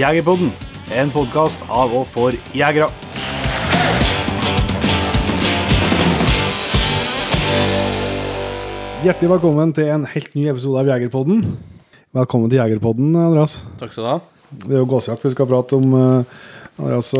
Jegerpodden, 0.00 0.48
en 0.96 1.10
podkast 1.12 1.60
av 1.68 1.92
og 1.92 2.06
for 2.08 2.32
jegere. 2.56 2.86
Hjertelig 9.04 9.30
velkommen 9.34 9.74
til 9.76 9.90
en 9.92 10.06
helt 10.08 10.34
ny 10.36 10.46
episode 10.52 10.80
av 10.80 10.88
Jegerpodden. 10.88 11.42
Velkommen 12.16 12.48
til 12.52 12.62
Jegerpodden, 12.62 13.12
Andreas. 13.16 13.58
Takk 13.80 13.92
skal 13.92 14.06
du 14.06 14.08
ha. 14.10 14.16
Det 14.50 14.72
er 14.72 14.80
jo 14.80 14.88
gåsejakt 14.88 15.26
vi 15.28 15.34
skal 15.34 15.48
prate 15.50 15.76
om. 15.76 15.92
eh, 15.94 16.24
Andreas, 16.80 17.12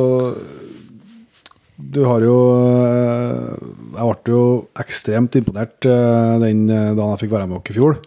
du 1.77 2.01
har 2.05 2.20
jo 2.24 2.37
eh, 2.65 3.60
Jeg 3.97 4.16
ble 4.24 4.33
jo 4.33 4.42
ekstremt 4.80 5.37
imponert 5.37 5.84
eh, 5.84 6.38
den 6.47 6.65
dagen 6.69 7.12
jeg 7.12 7.27
fikk 7.27 7.37
være 7.37 7.51
med 7.51 7.60
dere 7.60 7.74
i 7.74 7.77
fjor. 7.77 8.01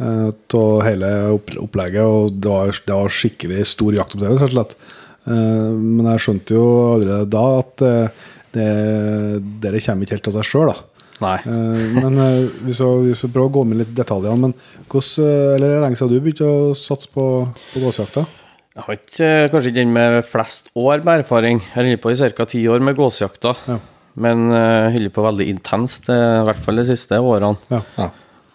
Av 0.00 0.80
hele 0.82 1.08
opp- 1.36 1.54
opplegget, 1.62 2.02
og 2.02 2.32
det 2.42 2.50
var, 2.50 2.72
det 2.86 2.94
var 2.98 3.12
skikkelig 3.14 3.66
stor 3.70 3.94
jaktopplevelse, 3.94 4.42
rett 4.42 4.50
og 4.50 4.56
slett. 4.56 4.74
Eh, 5.30 5.68
Men 5.78 6.08
jeg 6.12 6.24
skjønte 6.24 6.56
jo 6.56 6.64
allerede 6.96 7.28
da 7.30 7.44
at 7.60 7.84
eh, 7.86 8.24
det, 8.54 8.66
dere 9.62 9.80
kommer 9.84 10.02
ikke 10.06 10.16
helt 10.18 10.28
av 10.32 10.36
seg 10.40 10.48
sjøl, 10.50 10.72
da. 10.72 10.90
Nei. 11.22 11.36
Eh, 11.46 11.84
Men 12.02 12.18
hvis 12.66 12.80
vi 12.82 13.14
skal, 13.14 13.30
prøve 13.36 13.46
å 13.52 13.54
gå 13.60 13.62
med 13.70 13.78
litt 13.84 13.92
i 13.94 13.98
detaljene. 14.00 14.48
Men 14.48 14.56
hvordan, 14.90 15.28
eh, 15.28 15.54
eller 15.56 15.76
er 15.76 15.84
lenge 15.86 16.00
siden 16.00 16.10
du 16.16 16.20
begynte 16.26 16.50
å 16.50 16.74
satse 16.78 17.08
på, 17.14 17.28
på 17.72 17.84
gåsejakta? 17.86 18.26
Jeg 18.74 18.82
har 18.88 18.96
ikke, 18.98 19.30
kanskje 19.52 19.70
ikke 19.70 19.78
den 19.78 19.92
med 19.94 20.18
flest 20.26 20.72
år 20.74 21.04
med 21.06 21.20
erfaring. 21.22 21.60
Jeg 21.62 21.74
har 21.76 21.86
holdt 21.86 22.02
på 22.02 22.10
i 22.10 22.30
ca. 22.34 22.44
ti 22.50 22.64
år 22.66 22.82
med 22.82 22.96
gåsejakta. 22.98 23.54
Ja. 23.70 23.78
Men 24.18 24.48
uh, 24.50 24.90
holder 24.94 25.10
på 25.14 25.22
veldig 25.22 25.46
intenst, 25.50 26.08
eh, 26.10 26.40
i 26.42 26.44
hvert 26.50 26.58
fall 26.62 26.82
de 26.82 26.84
siste 26.90 27.18
årene. 27.22 27.56
Ja. 27.70 27.80
Ja. 27.98 28.08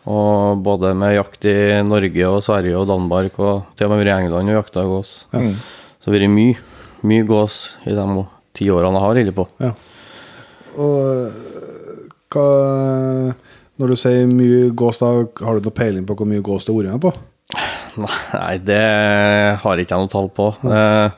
Og 0.09 0.63
både 0.65 0.95
med 0.97 1.13
jakt 1.13 1.45
i 1.45 1.57
Norge 1.85 2.29
og 2.29 2.41
Sverige 2.41 2.79
og 2.79 2.87
Danmark, 2.89 3.37
og 3.37 3.69
til 3.77 3.85
og 3.89 3.93
med 3.93 4.09
i 4.09 4.13
England 4.15 4.49
og 4.49 4.57
jakta 4.57 4.85
gås. 4.89 5.11
Så 5.29 6.09
det 6.09 6.09
har 6.09 6.15
vært 6.17 6.33
mye, 6.33 6.57
mye 7.05 7.27
gås 7.29 7.59
i 7.85 7.93
de 7.93 8.07
ti 8.57 8.69
årene 8.73 8.97
jeg 8.97 9.05
har 9.05 9.19
holdt 9.19 9.37
på. 9.37 9.47
Ja. 9.61 9.71
Og 10.79 11.31
hva 12.29 12.49
Når 13.79 13.93
du 13.93 13.95
sier 13.95 14.25
mye 14.27 14.71
gås, 14.75 14.99
da 14.99 15.07
har 15.45 15.55
du 15.55 15.67
noe 15.69 15.75
peiling 15.75 16.03
på 16.07 16.17
hvor 16.19 16.27
mye 16.27 16.43
gås 16.43 16.65
det 16.67 16.73
har 16.73 16.81
vært 16.81 16.97
med 16.97 17.05
på? 17.05 17.13
Nei, 18.35 18.57
det 18.61 18.81
har 19.61 19.81
ikke 19.81 19.95
jeg 19.95 20.03
noe 20.03 20.11
tall 20.11 20.27
på. 20.35 20.49
Ja. 20.67 21.11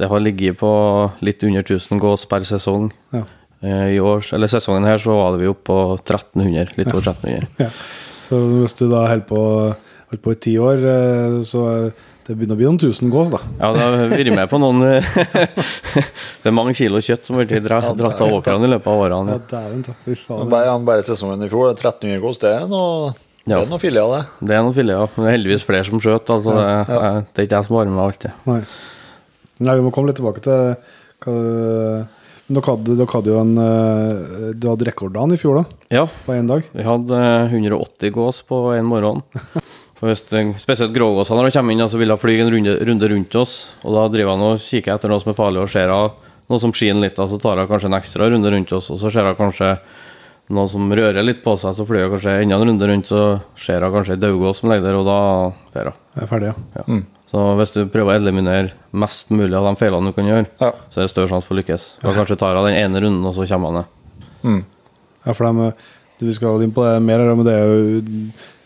Det 0.00 0.08
har 0.08 0.22
ligget 0.24 0.56
på 0.62 0.70
litt 1.20 1.44
under 1.44 1.60
1000 1.60 2.00
gås 2.00 2.24
per 2.30 2.46
sesong. 2.48 2.88
Ja. 3.12 3.26
Eh, 3.60 3.86
I 3.96 4.00
år, 4.00 4.24
eller 4.32 4.48
sesongen 4.48 4.88
her 4.88 4.96
så 5.02 5.12
var 5.12 5.36
vi 5.36 5.50
oppe 5.50 5.66
på 5.68 5.78
1300, 5.98 6.72
litt 6.78 6.88
over 6.94 7.10
1300. 7.12 7.50
Ja. 7.60 7.68
Så 8.30 8.38
hvis 8.62 8.76
du 8.78 8.84
da 8.92 9.04
holder 9.10 9.26
på, 9.26 9.40
holder 10.10 10.22
på 10.22 10.32
i 10.36 10.40
ti 10.46 10.52
år, 10.62 10.84
øh, 10.86 11.40
så 11.46 11.64
det 12.28 12.36
begynner 12.38 12.54
å 12.54 12.58
bli 12.60 12.66
noen 12.68 12.78
tusen 12.78 13.10
gås, 13.10 13.32
da. 13.32 13.40
Ja, 13.58 13.72
det 13.74 13.80
har 13.82 14.12
vært 14.12 14.28
med 14.36 14.50
på 14.52 14.58
noen 14.62 14.84
eh, 14.86 15.08
Det 16.44 16.46
er 16.46 16.54
mange 16.54 16.76
kilo 16.78 17.00
kjøtt 17.02 17.26
som 17.26 17.40
har 17.40 17.48
blitt 17.50 17.64
dratt 17.66 17.88
av 17.90 18.36
åkrene 18.36 18.68
i 18.68 18.70
løpet 18.70 18.86
av 18.92 19.02
årene. 19.02 19.34
Ja, 19.34 19.42
dæven 19.50 19.82
ta. 19.88 19.96
Fy 20.04 20.14
faen. 20.20 20.46
Bare, 20.52 20.68
ja, 20.70 20.76
bare 20.92 21.02
sesongen 21.08 21.42
i 21.42 21.50
fjor, 21.50 21.72
det 21.72 21.80
er 21.82 21.90
1300 21.90 22.22
gås, 22.22 22.38
det 22.44 22.52
er 22.54 22.70
noe, 22.70 23.10
det 23.50 23.56
er 23.58 23.66
noe 23.72 23.82
filet 23.82 24.04
av 24.04 24.14
det. 24.14 24.22
Det 24.46 24.54
er 24.54 24.62
noen 24.62 24.76
fileter, 24.78 25.10
men 25.16 25.26
det 25.26 25.32
er 25.32 25.36
heldigvis 25.40 25.66
flere 25.66 25.88
som 25.90 26.04
skjøt. 26.06 26.30
Altså, 26.36 26.54
det, 26.54 26.70
er- 26.70 27.20
det 27.26 27.42
er 27.42 27.48
ikke 27.50 27.58
jeg 27.58 27.66
som 27.70 27.80
har 27.80 27.90
med 27.90 28.04
alltid. 28.06 28.38
Nei. 28.46 28.60
Nei, 29.66 29.74
vi 29.80 29.84
må 29.88 29.90
komme 29.92 30.12
litt 30.12 30.20
tilbake 30.22 30.44
til 30.46 30.76
hva 31.26 31.34
men 32.50 32.58
dere 32.58 32.72
hadde, 32.74 32.94
dere 32.98 33.12
hadde 33.14 33.30
jo 33.30 33.36
en 33.38 33.52
øh, 33.62 34.48
Du 34.58 34.64
hadde 34.72 34.86
rekorddagen 34.88 35.36
i 35.36 35.38
fjor, 35.38 35.60
da? 35.60 35.78
Ja, 35.94 36.02
På 36.26 36.34
én 36.34 36.48
dag? 36.50 36.64
vi 36.74 36.82
hadde 36.82 37.20
eh, 37.22 37.54
180 37.54 38.10
gås 38.16 38.42
på 38.48 38.58
en 38.74 38.88
morgen. 38.90 39.22
For 40.00 40.08
hvis 40.10 40.24
det, 40.32 40.42
spesielt 40.58 40.94
grågåsene 40.96 41.38
når 41.38 41.50
de 41.50 41.54
kommer 41.58 41.76
inn, 41.76 41.84
så 41.92 42.00
vil 42.00 42.10
de 42.10 42.16
fly 42.18 42.34
en 42.40 42.50
runde, 42.54 42.74
runde 42.88 43.10
rundt 43.12 43.34
oss. 43.38 43.54
Og 43.84 43.94
da 43.94 44.06
driver 44.10 44.34
han 44.34 44.44
og 44.48 44.62
kikker 44.64 44.96
etter 44.96 45.12
noe 45.12 45.20
som 45.22 45.30
er 45.34 45.38
farlig, 45.38 45.62
og 45.62 45.70
ser 45.70 45.92
noe 45.92 46.60
som 46.62 46.72
skinner 46.74 47.04
litt. 47.04 47.20
Så 47.20 47.38
tar 47.38 47.60
hun 47.60 47.68
kanskje 47.70 47.90
en 47.92 47.98
ekstra 48.00 48.30
runde 48.32 48.50
rundt 48.50 48.72
oss, 48.74 48.88
og 48.90 48.98
så 49.02 49.12
ser 49.12 49.28
hun 49.28 49.36
kanskje 49.38 49.74
noe 50.56 50.66
som 50.72 50.88
rører 50.90 51.22
litt 51.22 51.44
på 51.44 51.52
seg, 51.60 51.76
så 51.78 51.84
flyr 51.86 52.08
hun 52.08 52.14
kanskje 52.16 52.38
enda 52.42 52.56
en 52.58 52.66
runde 52.72 52.88
rundt, 52.90 53.06
så 53.12 53.20
ser 53.60 53.84
hun 53.86 53.92
kanskje 53.94 54.16
ei 54.16 54.22
daugås 54.24 54.58
som 54.64 54.72
ligger 54.72 54.88
der, 54.88 54.98
og 54.98 55.06
da 55.06 55.18
drar 55.76 55.92
hun. 55.92 56.00
Er 56.16 56.30
ferdig, 56.32 56.50
ja. 56.50 56.80
Ja. 56.80 57.02
Så 57.30 57.38
hvis 57.60 57.70
du 57.76 57.84
prøver 57.86 58.16
å 58.16 58.18
eliminere 58.18 58.72
mest 58.98 59.28
mulig 59.30 59.54
av 59.54 59.68
de 59.68 59.76
feilene 59.78 60.10
du 60.10 60.16
kan 60.16 60.26
gjøre, 60.26 60.46
Ja. 60.60 60.72
så 60.90 60.98
er 60.98 61.06
det 61.06 61.12
større 61.12 61.28
sjanse 61.30 61.46
for 61.46 61.54
å 61.54 61.60
lykkes. 61.60 61.84
Da 62.02 62.12
kanskje 62.16 62.36
tar 62.40 62.56
av 62.58 62.66
den 62.66 62.74
ene 62.74 63.00
runden, 63.04 63.24
og 63.26 63.34
så 63.36 63.46
kommer 63.46 63.70
han 63.70 63.84
ned. 63.84 64.64
Ja, 65.26 65.32
for 65.36 65.46
de, 65.46 65.72
du, 66.18 66.26
Vi 66.26 66.32
skal 66.34 66.62
inn 66.64 66.72
på 66.74 66.82
det 66.84 66.96
mer, 67.02 67.22
men 67.36 67.44
det 67.46 67.54
er 67.54 67.66
jo 67.70 68.00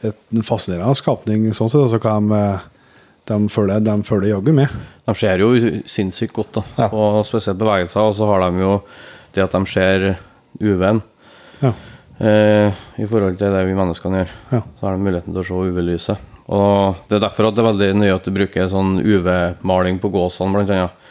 et, 0.08 0.16
en 0.32 0.42
fascinerende 0.47 0.97
skapning 0.97 1.50
sånn 1.52 1.69
sett. 1.69 1.82
Altså, 1.84 1.98
hva 2.00 2.16
de, 2.25 2.42
de 3.28 3.48
følger, 3.52 3.80
de 3.84 3.97
følger 4.08 4.32
jaggu 4.34 4.52
med. 4.56 4.69
De 5.04 5.14
ser 5.19 5.38
jo 5.44 5.52
sinnssykt 5.84 6.32
godt 6.32 6.52
da, 6.60 6.62
Ja. 6.78 6.88
Og 6.88 7.25
spesielt 7.28 7.58
bevegelser, 7.60 8.00
og 8.00 8.14
så 8.16 8.26
har 8.32 8.46
de 8.50 8.64
jo 8.64 8.78
det 9.34 9.44
at 9.44 9.52
de 9.52 9.66
ser 9.66 10.19
UV-en 10.60 11.02
Ja. 11.60 11.72
Eh, 12.24 12.84
i 13.00 13.08
forhold 13.08 13.38
til 13.40 13.52
det 13.54 13.64
vi 13.68 13.76
menneskene 13.76 14.22
gjør. 14.22 14.34
Ja. 14.52 14.60
Så 14.78 14.86
har 14.86 14.96
de 14.96 15.06
muligheten 15.06 15.34
til 15.34 15.42
å 15.42 15.46
se 15.48 15.60
UV-lyset. 15.70 16.30
Og 16.54 17.00
Det 17.08 17.18
er 17.18 17.24
derfor 17.24 17.48
at 17.48 17.56
det 17.56 17.62
er 17.64 17.70
veldig 17.70 17.90
nøye 18.02 18.14
at 18.14 18.26
du 18.26 18.34
bruker 18.34 18.68
sånn 18.68 18.98
UV-maling 19.00 20.00
på 20.02 20.12
gåsene, 20.12 20.64
annet. 20.64 21.02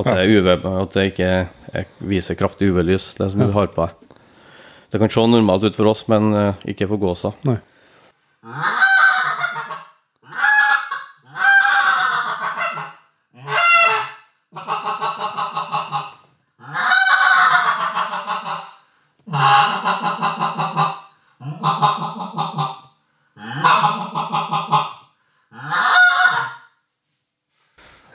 At 0.00 0.08
det, 0.16 0.28
UV, 0.32 0.48
at 0.80 0.94
det 0.96 1.08
ikke 1.10 1.32
er, 1.76 1.88
viser 2.00 2.38
kraftig 2.38 2.70
UV-lys, 2.72 3.12
det 3.18 3.30
som 3.32 3.42
du 3.42 3.50
har 3.52 3.68
på 3.74 3.84
deg. 3.84 4.18
Det 4.90 4.98
kan 4.98 5.12
se 5.12 5.26
normalt 5.28 5.66
ut 5.68 5.76
for 5.76 5.92
oss, 5.92 6.06
men 6.10 6.32
eh, 6.34 6.70
ikke 6.72 6.88
for 6.90 7.02
gåsa. 7.02 7.34
Nei. 7.46 7.60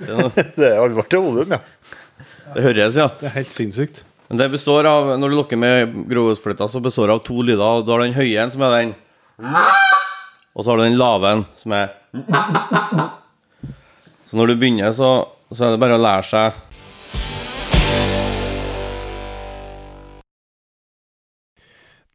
Det 0.58 0.68
er 0.70 0.82
alvor 0.82 1.08
til 1.10 1.24
volum, 1.26 1.56
ja. 1.56 1.62
Det 2.56 2.64
høres, 2.64 2.98
ja. 3.00 3.08
Det 3.20 3.30
er 3.30 3.36
helt 3.40 3.52
sinnssykt. 3.52 4.04
Men 4.30 4.40
det 4.42 4.48
består 4.56 4.88
av, 4.90 5.12
Når 5.20 5.32
du 5.32 5.36
lukker 5.38 5.60
med 5.60 5.94
grovhusfløyta, 6.10 6.68
så 6.72 6.82
består 6.84 7.10
det 7.10 7.18
av 7.18 7.24
to 7.26 7.42
lyder. 7.46 7.84
Du 7.86 7.92
har 7.94 8.02
den 8.06 8.16
høye 8.18 8.42
en, 8.42 8.54
som 8.54 8.64
er 8.66 8.76
den. 8.80 8.94
Og 10.56 10.64
så 10.64 10.72
har 10.72 10.80
du 10.80 10.86
den 10.86 10.98
lave 11.00 11.34
en, 11.36 11.44
som 11.60 11.76
er 11.76 11.92
Så 14.26 14.40
når 14.40 14.54
du 14.54 14.56
begynner, 14.58 14.94
så, 14.96 15.10
så 15.52 15.68
er 15.68 15.76
det 15.76 15.82
bare 15.84 16.00
å 16.00 16.02
lære 16.02 16.26
seg 16.30 16.62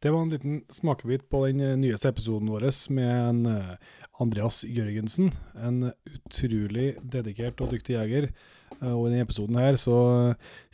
Det 0.01 0.09
var 0.09 0.21
en 0.21 0.29
liten 0.33 0.61
smakebit 0.69 1.27
på 1.29 1.43
den 1.45 1.59
eh, 1.61 1.75
nyeste 1.77 2.09
episoden 2.09 2.47
vår 2.49 2.63
med 2.89 3.09
en 3.11 3.41
eh, 3.45 3.75
Andreas 4.23 4.63
Jørgensen. 4.65 5.29
En 5.61 5.91
utrolig 6.09 6.95
dedikert 7.05 7.61
og 7.61 7.69
dyktig 7.69 7.99
jeger. 7.99 8.31
Eh, 8.79 8.89
Og 8.89 9.05
i 9.05 9.11
denne 9.11 9.27
episoden 9.27 9.61
her 9.61 9.77
så 9.77 9.99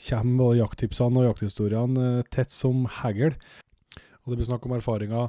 kommer 0.08 0.40
både 0.46 0.62
jakttipsene 0.62 1.20
og 1.20 1.28
jakthistoriene 1.28 2.24
tett 2.32 2.56
som 2.56 2.88
hagl. 3.02 3.36
Og 4.24 4.32
det 4.32 4.40
blir 4.40 4.48
snakk 4.48 4.64
om 4.64 4.80
erfaringer 4.80 5.28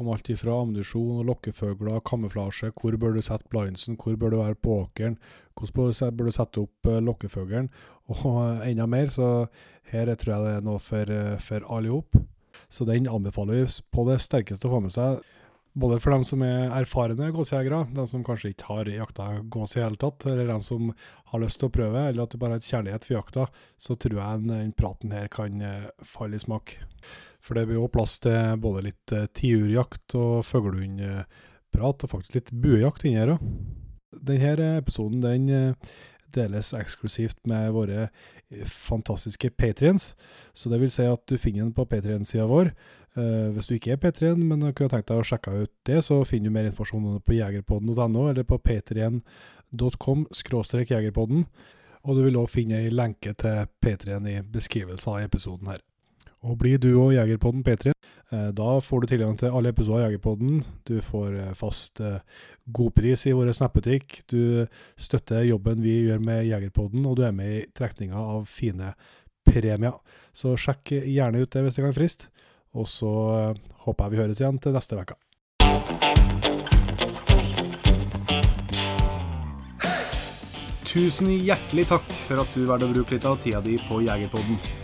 om 0.00 0.08
alt 0.08 0.32
ifra 0.32 0.56
ammunisjon 0.62 1.20
og 1.20 1.28
lokkefugler, 1.28 2.00
kamuflasje, 2.00 2.72
hvor 2.80 2.96
bør 2.96 3.12
du 3.12 3.22
sette 3.22 3.44
blindsen, 3.52 4.00
hvor 4.00 4.16
bør 4.16 4.32
du 4.32 4.40
være 4.40 4.56
på 4.56 4.80
åkeren, 4.86 5.20
hvordan 5.52 6.16
bør 6.16 6.32
du 6.32 6.34
sette 6.40 6.64
opp 6.64 6.94
lokkefuglen, 7.12 7.68
og 8.08 8.64
enda 8.70 8.88
mer. 8.88 9.12
Så 9.12 9.50
her 9.92 10.14
tror 10.16 10.32
jeg 10.32 10.46
det 10.48 10.56
er 10.62 10.70
noe 10.72 10.80
for, 10.80 11.18
for 11.44 11.68
alle 11.68 11.92
i 11.92 12.00
hop. 12.00 12.24
Så 12.68 12.86
den 12.88 13.08
anbefaler 13.10 13.62
vi 13.62 13.80
på 13.94 14.04
det 14.08 14.20
sterkeste 14.24 14.68
å 14.68 14.76
få 14.76 14.84
med 14.84 14.94
seg. 14.94 15.22
Både 15.74 15.96
for 15.98 16.14
dem 16.14 16.22
som 16.22 16.42
er 16.46 16.70
erfarne 16.70 17.32
gåsejegere, 17.34 17.80
de 17.96 18.04
som 18.06 18.22
kanskje 18.22 18.52
ikke 18.52 18.68
har 18.68 18.90
jakta 18.92 19.24
gås 19.50 19.72
i 19.74 19.80
hele 19.82 19.98
tatt, 19.98 20.22
eller 20.30 20.46
dem 20.46 20.62
som 20.62 20.92
har 21.32 21.42
lyst 21.42 21.58
til 21.58 21.66
å 21.66 21.74
prøve, 21.74 22.04
eller 22.08 22.22
at 22.22 22.30
du 22.30 22.38
bare 22.38 22.54
har 22.54 22.62
et 22.62 22.68
kjærlighet 22.68 23.08
for 23.08 23.16
jakta, 23.16 23.46
så 23.74 23.96
tror 23.98 24.20
jeg 24.20 24.44
den 24.46 24.70
praten 24.78 25.14
her 25.16 25.26
kan 25.34 25.58
eh, 25.58 25.88
falle 26.06 26.38
i 26.38 26.44
smak. 26.44 26.76
For 27.42 27.58
det 27.58 27.66
blir 27.66 27.80
jo 27.80 27.90
plass 27.90 28.20
til 28.22 28.54
både 28.62 28.84
litt 28.86 29.16
eh, 29.18 29.26
tiurjakt 29.34 30.14
og 30.20 30.44
fuglehundprat, 30.46 32.06
og 32.06 32.12
faktisk 32.12 32.38
litt 32.38 32.54
buejakt 32.54 33.08
inni 33.08 33.18
her 33.18 33.34
òg. 33.34 33.42
Denne 34.14 34.70
episoden 34.78 35.26
den 35.26 35.50
eh, 35.50 35.94
deles 36.34 36.72
eksklusivt 36.76 37.40
med 37.50 37.72
våre 37.74 38.08
eh, 38.08 38.66
fantastiske 38.66 39.50
patriens. 39.58 40.12
Så 40.52 40.72
det 40.72 40.80
vil 40.82 40.92
si 40.92 41.06
at 41.08 41.24
du 41.30 41.38
finner 41.38 41.64
den 41.64 41.74
på 41.76 41.86
patrien-sida 41.88 42.46
vår. 42.50 42.74
Uh, 43.14 43.52
hvis 43.54 43.68
du 43.70 43.76
ikke 43.76 43.92
er 43.94 44.00
patrien, 44.02 44.40
men 44.42 44.64
kunne 44.74 44.90
tenkt 44.90 45.06
deg 45.06 45.20
å 45.22 45.26
sjekke 45.26 45.52
ut 45.62 45.70
det, 45.86 46.00
så 46.02 46.16
finner 46.26 46.50
du 46.50 46.56
mer 46.56 46.66
informasjon 46.66 47.20
på 47.22 47.36
jegerpodden.no 47.36 48.24
eller 48.32 48.42
på 48.42 48.58
patrion.com 48.58 50.26
jegerpodden. 50.90 51.46
Og 52.04 52.18
du 52.18 52.24
vil 52.26 52.36
òg 52.36 52.50
finne 52.52 52.82
ei 52.82 52.90
lenke 52.92 53.32
til 53.38 53.64
Patrion 53.80 54.26
i 54.28 54.40
beskrivelsen 54.42 55.14
av 55.14 55.22
episoden 55.24 55.70
her. 55.72 55.80
Og 56.44 56.58
blir 56.60 56.76
du 56.82 56.90
og 56.98 57.14
Jegerpodden 57.14 57.62
Eh, 57.64 57.93
Da 58.30 58.80
får 58.80 59.00
du 59.00 59.06
tilgang 59.06 59.36
til 59.38 59.52
alle 59.52 59.70
episoder 59.70 60.00
av 60.00 60.08
Jegerpodden. 60.08 60.62
Du 60.88 60.96
får 61.04 61.34
eh, 61.38 61.50
fast 61.58 62.00
god 62.64 62.94
pris 62.96 63.26
i 63.28 63.34
vår 63.36 63.52
snappbutikk. 63.54 64.22
Du 64.32 64.64
støtter 64.96 65.44
jobben 65.46 65.84
vi 65.84 66.00
gjør 66.08 66.24
med 66.24 66.46
Jegerpodden, 66.48 67.04
og 67.06 67.18
du 67.18 67.26
er 67.28 67.36
med 67.36 67.52
i 67.52 67.60
trekninga 67.76 68.18
av 68.18 68.48
fine 68.50 68.94
premier. 69.44 70.00
Så 70.32 70.56
sjekk 70.58 70.96
gjerne 71.04 71.44
ut 71.44 71.52
det 71.52 71.62
hvis 71.66 71.78
det 71.78 71.84
kan 71.84 71.96
friste. 71.96 72.32
Og 72.74 72.88
så 72.90 73.12
eh, 73.36 73.60
håper 73.86 74.04
jeg 74.04 74.14
vi 74.14 74.22
høres 74.22 74.40
igjen 74.42 74.58
til 74.58 74.74
neste 74.74 74.98
uke. 74.98 75.18
Tusen 80.94 81.30
hjertelig 81.42 81.88
takk 81.90 82.06
for 82.28 82.44
at 82.44 82.54
du 82.54 82.66
valgte 82.68 82.86
å 82.86 82.94
bruke 82.94 83.16
litt 83.16 83.26
av 83.26 83.38
tida 83.42 83.62
di 83.62 83.78
på 83.88 84.02
Jegerpodden. 84.06 84.83